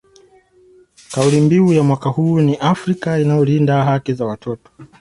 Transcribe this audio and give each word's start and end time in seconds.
Kauli 1.11 1.41
mbiu 1.41 1.73
ya 1.73 1.83
mwaka 1.83 2.09
huu 2.09 2.39
ni 2.41 2.55
Afrika 2.57 3.19
inayolinda 3.19 3.83
haki 3.83 4.13
za 4.13 4.25
watoto 4.25 4.71